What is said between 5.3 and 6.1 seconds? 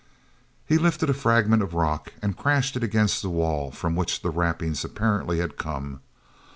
had come.